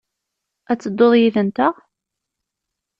[0.71, 1.73] Ad tedduḍ yid-nteɣ?